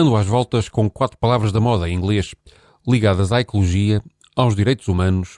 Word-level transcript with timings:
Ando 0.00 0.16
às 0.16 0.26
voltas 0.26 0.66
com 0.66 0.88
quatro 0.88 1.18
palavras 1.18 1.52
da 1.52 1.60
moda 1.60 1.86
em 1.86 1.94
inglês, 1.94 2.34
ligadas 2.88 3.32
à 3.32 3.40
ecologia, 3.42 4.02
aos 4.34 4.56
direitos 4.56 4.88
humanos 4.88 5.36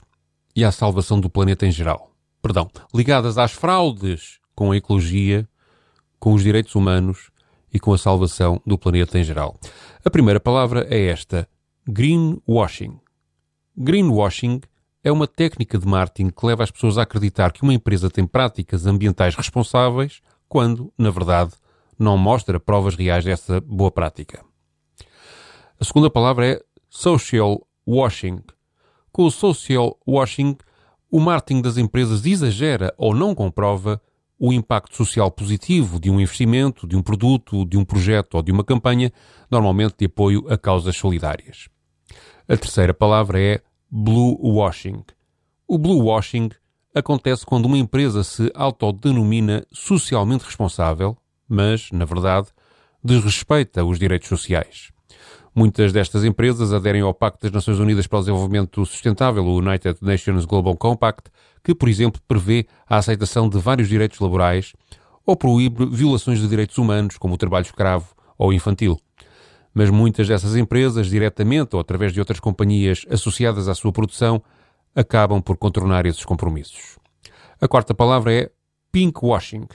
e 0.55 0.63
à 0.63 0.71
salvação 0.71 1.19
do 1.19 1.29
planeta 1.29 1.67
em 1.67 1.71
geral. 1.71 2.11
Perdão, 2.41 2.69
ligadas 2.95 3.37
às 3.37 3.51
fraudes 3.51 4.39
com 4.55 4.71
a 4.71 4.77
ecologia, 4.77 5.45
com 6.17 6.31
os 6.31 6.41
direitos 6.41 6.75
humanos 6.75 7.29
e 7.73 7.77
com 7.77 7.91
a 7.91 7.97
salvação 7.97 8.61
do 8.65 8.77
planeta 8.77 9.19
em 9.19 9.23
geral. 9.25 9.59
A 10.05 10.09
primeira 10.09 10.39
palavra 10.39 10.87
é 10.89 11.07
esta: 11.07 11.45
greenwashing. 11.85 12.97
Greenwashing 13.75 14.61
é 15.03 15.11
uma 15.11 15.27
técnica 15.27 15.77
de 15.77 15.85
marketing 15.85 16.29
que 16.29 16.45
leva 16.45 16.63
as 16.63 16.71
pessoas 16.71 16.97
a 16.97 17.01
acreditar 17.01 17.51
que 17.51 17.63
uma 17.63 17.73
empresa 17.73 18.09
tem 18.09 18.25
práticas 18.25 18.85
ambientais 18.85 19.35
responsáveis 19.35 20.21
quando, 20.47 20.89
na 20.97 21.09
verdade, 21.09 21.51
não 21.99 22.17
mostra 22.17 22.61
provas 22.61 22.95
reais 22.95 23.25
dessa 23.25 23.59
boa 23.59 23.91
prática. 23.91 24.52
A 25.83 25.85
segunda 25.85 26.09
palavra 26.09 26.47
é 26.47 26.61
social 26.89 27.67
washing. 27.85 28.39
Com 29.11 29.25
o 29.25 29.29
social 29.29 29.99
washing, 30.07 30.55
o 31.11 31.19
marketing 31.19 31.61
das 31.61 31.77
empresas 31.77 32.25
exagera 32.25 32.93
ou 32.97 33.13
não 33.13 33.35
comprova 33.35 34.01
o 34.39 34.53
impacto 34.53 34.95
social 34.95 35.29
positivo 35.29 35.99
de 35.99 36.09
um 36.09 36.21
investimento, 36.21 36.87
de 36.87 36.95
um 36.95 37.01
produto, 37.01 37.65
de 37.65 37.77
um 37.77 37.83
projeto 37.83 38.35
ou 38.35 38.41
de 38.41 38.49
uma 38.49 38.63
campanha, 38.63 39.11
normalmente 39.51 39.95
de 39.99 40.05
apoio 40.05 40.45
a 40.47 40.57
causas 40.57 40.95
solidárias. 40.95 41.67
A 42.47 42.55
terceira 42.55 42.93
palavra 42.93 43.41
é 43.41 43.61
blue 43.91 44.37
washing. 44.41 45.03
O 45.67 45.77
blue 45.77 46.05
washing 46.05 46.49
acontece 46.95 47.45
quando 47.45 47.65
uma 47.65 47.77
empresa 47.77 48.23
se 48.23 48.49
autodenomina 48.55 49.67
socialmente 49.69 50.45
responsável, 50.45 51.17
mas, 51.45 51.91
na 51.91 52.05
verdade, 52.05 52.47
desrespeita 53.03 53.83
os 53.83 53.99
direitos 53.99 54.29
sociais. 54.29 54.93
Muitas 55.55 55.93
destas 55.93 56.23
empresas 56.23 56.73
aderem 56.73 57.01
ao 57.01 57.13
Pacto 57.13 57.43
das 57.43 57.51
Nações 57.51 57.77
Unidas 57.77 58.07
para 58.07 58.17
o 58.17 58.21
Desenvolvimento 58.21 58.83
Sustentável, 58.87 59.45
o 59.45 59.57
United 59.57 59.99
Nations 60.01 60.45
Global 60.45 60.75
Compact, 60.75 61.29
que, 61.63 61.75
por 61.75 61.87
exemplo, 61.87 62.19
prevê 62.27 62.65
a 62.87 62.97
aceitação 62.97 63.47
de 63.47 63.59
vários 63.59 63.87
direitos 63.87 64.19
laborais 64.19 64.73
ou 65.23 65.35
proíbe 65.35 65.85
violações 65.85 66.39
de 66.39 66.47
direitos 66.47 66.79
humanos, 66.79 67.17
como 67.19 67.35
o 67.35 67.37
trabalho 67.37 67.65
escravo 67.65 68.15
ou 68.35 68.51
infantil. 68.51 68.99
Mas 69.75 69.91
muitas 69.91 70.27
dessas 70.27 70.55
empresas, 70.55 71.07
diretamente 71.07 71.75
ou 71.75 71.79
através 71.79 72.11
de 72.11 72.19
outras 72.19 72.39
companhias 72.39 73.05
associadas 73.07 73.67
à 73.67 73.75
sua 73.75 73.91
produção, 73.91 74.41
acabam 74.95 75.39
por 75.39 75.57
contornar 75.57 76.05
esses 76.07 76.25
compromissos. 76.25 76.97
A 77.61 77.67
quarta 77.67 77.93
palavra 77.93 78.33
é 78.33 78.51
pinkwashing. 78.91 79.67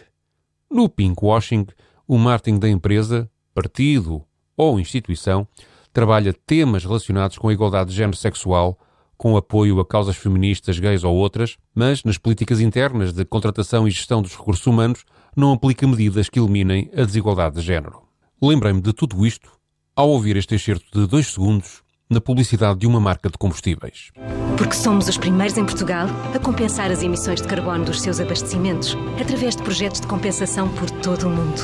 No 0.70 0.88
pinkwashing, 0.88 1.66
o 2.06 2.18
marketing 2.18 2.58
da 2.58 2.68
empresa, 2.68 3.30
partido 3.54 4.24
ou 4.58 4.80
instituição 4.80 5.46
trabalha 5.92 6.34
temas 6.34 6.84
relacionados 6.84 7.38
com 7.38 7.48
a 7.48 7.52
igualdade 7.52 7.90
de 7.90 7.96
género 7.96 8.16
sexual, 8.16 8.78
com 9.16 9.36
apoio 9.36 9.80
a 9.80 9.86
causas 9.86 10.16
feministas, 10.16 10.78
gays 10.78 11.02
ou 11.02 11.14
outras, 11.16 11.56
mas 11.74 12.04
nas 12.04 12.18
políticas 12.18 12.60
internas 12.60 13.12
de 13.12 13.24
contratação 13.24 13.88
e 13.88 13.90
gestão 13.90 14.20
dos 14.20 14.36
recursos 14.36 14.66
humanos 14.66 15.04
não 15.34 15.52
aplica 15.52 15.86
medidas 15.86 16.28
que 16.28 16.38
eliminem 16.38 16.90
a 16.96 17.04
desigualdade 17.04 17.56
de 17.56 17.62
género. 17.62 18.02
Lembrei-me 18.40 18.80
de 18.80 18.92
tudo 18.92 19.26
isto 19.26 19.50
ao 19.96 20.10
ouvir 20.10 20.36
este 20.36 20.54
excerto 20.54 20.86
de 20.92 21.06
dois 21.08 21.26
segundos 21.28 21.82
na 22.08 22.20
publicidade 22.20 22.78
de 22.78 22.86
uma 22.86 23.00
marca 23.00 23.28
de 23.28 23.36
combustíveis. 23.36 24.10
Porque 24.56 24.74
somos 24.74 25.08
os 25.08 25.18
primeiros 25.18 25.58
em 25.58 25.64
Portugal 25.64 26.06
a 26.34 26.38
compensar 26.38 26.90
as 26.90 27.02
emissões 27.02 27.42
de 27.42 27.48
carbono 27.48 27.84
dos 27.84 28.00
seus 28.00 28.20
abastecimentos 28.20 28.96
através 29.20 29.56
de 29.56 29.62
projetos 29.62 30.00
de 30.00 30.06
compensação 30.06 30.68
por 30.74 30.88
todo 30.90 31.26
o 31.26 31.30
mundo. 31.30 31.60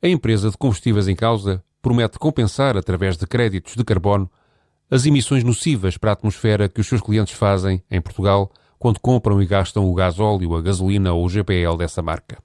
A 0.00 0.08
empresa 0.08 0.50
de 0.50 0.56
combustíveis 0.56 1.08
em 1.08 1.16
causa 1.16 1.62
promete 1.82 2.18
compensar, 2.18 2.76
através 2.76 3.16
de 3.16 3.26
créditos 3.26 3.74
de 3.74 3.84
carbono, 3.84 4.30
as 4.90 5.04
emissões 5.06 5.44
nocivas 5.44 5.96
para 5.96 6.10
a 6.10 6.14
atmosfera 6.14 6.68
que 6.68 6.80
os 6.80 6.86
seus 6.86 7.00
clientes 7.00 7.34
fazem, 7.34 7.82
em 7.90 8.00
Portugal, 8.00 8.50
quando 8.78 9.00
compram 9.00 9.42
e 9.42 9.46
gastam 9.46 9.84
o 9.84 9.94
gás 9.94 10.18
óleo, 10.18 10.54
a 10.54 10.62
gasolina 10.62 11.12
ou 11.12 11.24
o 11.24 11.28
GPL 11.28 11.76
dessa 11.76 12.00
marca. 12.00 12.38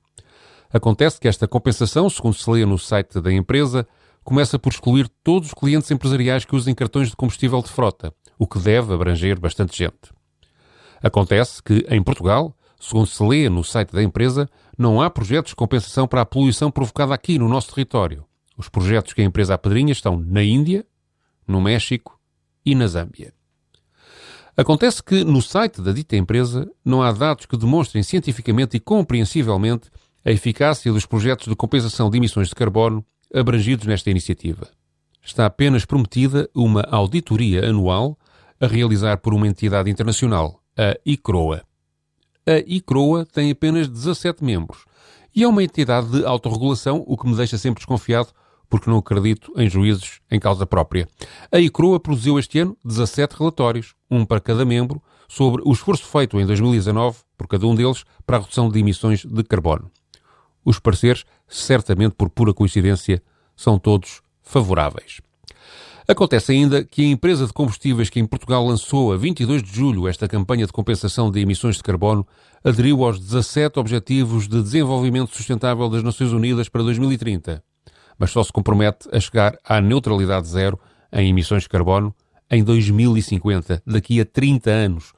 Acontece 0.72 1.19
que 1.19 1.28
esta 1.28 1.47
compensação, 1.47 2.09
segundo 2.09 2.34
se 2.34 2.50
lê 2.50 2.66
no 2.66 2.78
site 2.78 3.22
da 3.22 3.31
empresa, 3.31 3.88
começa 4.24 4.58
por 4.58 4.72
excluir 4.72 5.08
todos 5.24 5.50
os 5.50 5.53
clientes 5.53 5.91
empresariais 5.91 6.46
que 6.46 6.56
usem 6.56 6.74
cartões 6.74 7.09
de 7.09 7.16
combustível 7.16 7.62
de 7.62 7.69
frota, 7.69 8.13
o 8.40 8.47
que 8.47 8.59
deve 8.59 8.94
abranger 8.94 9.40
bastante 9.40 9.78
gente. 9.78 10.12
Acontece 11.02 11.62
que, 11.62 11.85
em 11.90 12.02
Portugal, 12.02 12.56
segundo 12.79 13.06
se 13.06 13.24
lê 13.24 13.50
no 13.50 13.63
site 13.63 13.94
da 13.94 14.02
empresa, 14.02 14.50
não 14.78 15.02
há 15.02 15.09
projetos 15.09 15.52
de 15.52 15.56
compensação 15.56 16.08
para 16.08 16.22
a 16.22 16.25
poluição 16.25 16.72
provocada 16.72 17.13
aqui 17.13 17.38
no 17.38 17.47
nosso 17.47 17.74
território. 17.74 18.25
Os 18.58 18.69
projetos 18.69 19.14
que 19.14 19.22
a 19.22 19.25
empresa 19.25 19.53
apedrinha 19.53 19.91
estão 19.91 20.19
na 20.19 20.44
Índia, 20.44 20.86
no 21.47 21.62
México 21.62 22.19
e 22.66 22.75
na 22.75 22.88
Zâmbia. 22.88 23.34
Acontece 24.56 25.02
que 25.02 25.24
no 25.24 25.41
site 25.41 25.81
da 25.81 25.91
dita 25.91 26.16
empresa 26.16 26.69
não 26.86 27.02
há 27.02 27.12
dados 27.12 27.47
que 27.47 27.58
demonstrem 27.58 28.03
cientificamente 28.03 28.78
e 28.78 28.80
compreensivelmente 28.80 29.90
a 30.24 30.31
eficácia 30.31 30.91
dos 30.91 31.06
projetos 31.06 31.47
de 31.47 31.56
compensação 31.56 32.09
de 32.09 32.18
emissões 32.18 32.50
de 32.50 32.56
carbono 32.56 33.03
abrangidos 33.34 33.88
nesta 33.88 34.12
iniciativa. 34.12 34.70
Está 35.24 35.47
apenas 35.47 35.85
prometida 35.85 36.47
uma 36.53 36.81
auditoria 36.91 37.68
anual 37.68 38.18
a 38.59 38.68
realizar 38.68 39.18
por 39.18 39.34
uma 39.34 39.47
entidade 39.47 39.90
internacional, 39.90 40.62
a 40.78 40.96
ICROA. 41.03 41.64
A 42.46 42.58
ICROA 42.68 43.25
tem 43.25 43.50
apenas 43.50 43.88
17 43.88 44.44
membros 44.44 44.85
e 45.35 45.44
é 45.44 45.47
uma 45.47 45.64
entidade 45.64 46.12
de 46.12 46.25
autorregulação, 46.25 47.03
o 47.08 47.18
que 47.18 47.28
me 47.28 47.35
deixa 47.35 47.58
sempre 47.58 47.80
desconfiado 47.80 48.30
porque 48.73 48.89
não 48.89 48.97
acredito 48.97 49.53
em 49.56 49.69
juízes 49.69 50.19
em 50.31 50.39
causa 50.39 50.66
própria. 50.66 51.07
A 51.51 51.59
ICROA 51.59 52.00
produziu 52.00 52.39
este 52.39 52.57
ano 52.57 52.75
17 52.84 53.35
relatórios, 53.38 53.94
um 54.09 54.25
para 54.25 54.39
cada 54.39 54.66
membro, 54.66 55.00
sobre 55.28 55.61
o 55.63 55.72
esforço 55.72 56.07
feito 56.07 56.39
em 56.39 56.45
2019 56.47 57.19
por 57.38 57.45
cada 57.45 57.67
um 57.67 57.75
deles 57.75 58.03
para 58.25 58.38
a 58.38 58.39
redução 58.39 58.69
de 58.69 58.79
emissões 58.79 59.23
de 59.23 59.44
carbono. 59.44 59.91
Os 60.66 60.79
pareceres, 60.79 61.23
certamente 61.47 62.16
por 62.17 62.31
pura 62.31 62.51
coincidência, 62.51 63.22
são 63.56 63.78
todos 63.78 64.23
favoráveis. 64.41 65.22
Acontece 66.07 66.53
ainda 66.53 66.84
que 66.84 67.03
a 67.03 67.09
empresa 67.09 67.45
de 67.45 67.53
combustíveis 67.53 68.09
que 68.09 68.19
em 68.19 68.25
Portugal 68.25 68.66
lançou 68.66 69.13
a 69.13 69.17
22 69.17 69.61
de 69.61 69.72
julho 69.72 70.07
esta 70.07 70.28
campanha 70.28 70.66
de 70.66 70.73
compensação 70.73 71.29
de 71.29 71.40
emissões 71.40 71.75
de 71.75 71.84
carbono 71.84 72.25
aderiu 72.63 73.03
aos 73.03 73.19
17 73.19 73.79
Objetivos 73.79 74.47
de 74.47 74.63
Desenvolvimento 74.63 75.35
Sustentável 75.35 75.88
das 75.90 76.01
Nações 76.01 76.31
Unidas 76.31 76.67
para 76.67 76.81
2030 76.81 77.63
mas 78.18 78.31
só 78.31 78.44
se 78.44 78.51
compromete 78.51 79.07
a 79.12 79.19
chegar 79.19 79.57
à 79.63 79.81
neutralidade 79.81 80.47
zero 80.47 80.79
em 81.12 81.29
emissões 81.29 81.63
de 81.63 81.69
carbono 81.69 82.13
em 82.50 82.63
2050, 82.63 83.84
daqui 83.85 84.19
a 84.19 84.25
30 84.25 84.69
anos. 84.69 85.13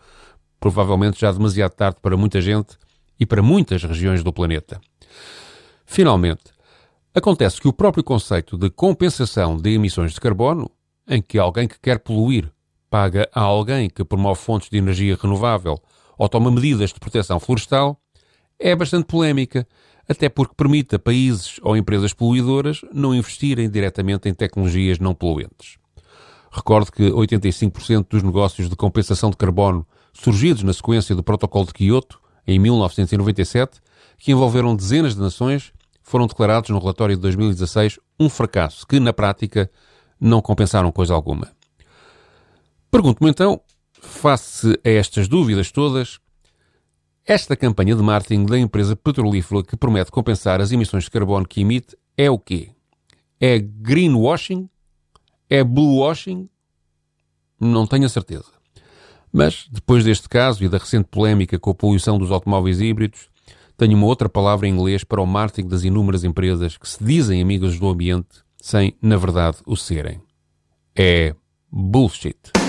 Provavelmente 0.59 1.19
já 1.19 1.31
demasiado 1.31 1.71
tarde 1.73 1.97
para 2.01 2.17
muita 2.17 2.41
gente 2.41 2.77
e 3.19 3.25
para 3.25 3.41
muitas 3.41 3.83
regiões 3.83 4.23
do 4.23 4.33
planeta. 4.33 4.79
Finalmente, 5.85 6.43
acontece 7.13 7.61
que 7.61 7.67
o 7.67 7.73
próprio 7.73 8.03
conceito 8.03 8.57
de 8.57 8.69
compensação 8.69 9.57
de 9.57 9.71
emissões 9.71 10.13
de 10.13 10.19
carbono, 10.19 10.69
em 11.07 11.21
que 11.21 11.37
alguém 11.37 11.67
que 11.67 11.79
quer 11.79 11.99
poluir 11.99 12.51
paga 12.89 13.29
a 13.33 13.41
alguém 13.41 13.89
que 13.89 14.03
promove 14.03 14.39
fontes 14.39 14.69
de 14.69 14.77
energia 14.77 15.17
renovável 15.21 15.79
ou 16.17 16.29
toma 16.29 16.49
medidas 16.49 16.91
de 16.91 16.99
proteção 16.99 17.39
florestal, 17.39 17.99
é 18.57 18.75
bastante 18.75 19.05
polémica 19.05 19.67
até 20.07 20.29
porque 20.29 20.53
permite 20.55 20.95
a 20.95 20.99
países 20.99 21.59
ou 21.61 21.75
empresas 21.75 22.13
poluidoras 22.13 22.81
não 22.93 23.13
investirem 23.13 23.69
diretamente 23.69 24.29
em 24.29 24.33
tecnologias 24.33 24.99
não 24.99 25.13
poluentes. 25.13 25.77
Recordo 26.51 26.91
que 26.91 27.03
85% 27.03 28.07
dos 28.09 28.23
negócios 28.23 28.69
de 28.69 28.75
compensação 28.75 29.29
de 29.29 29.37
carbono 29.37 29.85
surgidos 30.13 30.63
na 30.63 30.73
sequência 30.73 31.15
do 31.15 31.23
Protocolo 31.23 31.65
de 31.65 31.73
Quioto, 31.73 32.19
em 32.47 32.57
1997, 32.57 33.81
que 34.17 34.31
envolveram 34.31 34.75
dezenas 34.75 35.15
de 35.15 35.21
nações, 35.21 35.73
foram 36.01 36.27
declarados 36.27 36.69
no 36.69 36.79
relatório 36.79 37.15
de 37.15 37.21
2016 37.21 37.99
um 38.19 38.29
fracasso 38.29 38.85
que, 38.87 38.99
na 38.99 39.11
prática, 39.11 39.69
não 40.19 40.41
compensaram 40.41 40.91
coisa 40.91 41.13
alguma. 41.13 41.51
Pergunto-me 42.89 43.29
então, 43.29 43.59
face 43.99 44.79
a 44.85 44.89
estas 44.89 45.27
dúvidas 45.27 45.71
todas, 45.71 46.19
esta 47.25 47.55
campanha 47.55 47.95
de 47.95 48.03
marketing 48.03 48.45
da 48.45 48.59
empresa 48.59 48.95
petrolífera 48.95 49.63
que 49.63 49.75
promete 49.75 50.11
compensar 50.11 50.61
as 50.61 50.71
emissões 50.71 51.05
de 51.05 51.11
carbono 51.11 51.47
que 51.47 51.61
emite 51.61 51.97
é 52.15 52.29
o 52.29 52.37
quê? 52.37 52.69
É 53.39 53.57
greenwashing? 53.57 54.69
É 55.49 55.63
bluewashing? 55.63 56.47
Não 57.59 57.87
tenho 57.87 58.05
a 58.05 58.09
certeza. 58.09 58.51
Mas, 59.33 59.67
depois 59.71 60.03
deste 60.03 60.29
caso 60.29 60.63
e 60.63 60.69
da 60.69 60.77
recente 60.77 61.07
polémica 61.09 61.59
com 61.59 61.71
a 61.71 61.75
poluição 61.75 62.17
dos 62.17 62.31
automóveis 62.31 62.79
híbridos, 62.79 63.27
tenho 63.75 63.97
uma 63.97 64.05
outra 64.05 64.29
palavra 64.29 64.67
em 64.67 64.71
inglês 64.71 65.03
para 65.03 65.21
o 65.21 65.25
marketing 65.25 65.67
das 65.67 65.83
inúmeras 65.83 66.23
empresas 66.23 66.77
que 66.77 66.87
se 66.87 67.03
dizem 67.03 67.41
amigas 67.41 67.77
do 67.79 67.89
ambiente 67.89 68.45
sem, 68.61 68.95
na 69.01 69.17
verdade, 69.17 69.57
o 69.65 69.75
serem. 69.75 70.21
É 70.95 71.35
bullshit. 71.71 72.64